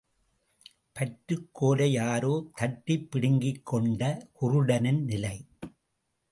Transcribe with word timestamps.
பற்றுக் 0.93 1.49
கோலை 1.51 1.91
யாரோ 1.91 2.51
தட்டிப் 2.55 3.11
பிடுங்கிக் 3.11 3.65
கொண்ட 3.65 4.27
குருடனின் 4.41 5.03
நிலை. 5.03 5.45